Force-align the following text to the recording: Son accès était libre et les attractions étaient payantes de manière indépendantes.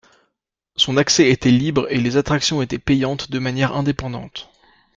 Son 0.77 0.97
accès 0.97 1.29
était 1.29 1.51
libre 1.51 1.85
et 1.91 1.99
les 1.99 2.17
attractions 2.17 2.63
étaient 2.63 2.79
payantes 2.79 3.29
de 3.29 3.37
manière 3.37 3.75
indépendantes. 3.77 4.49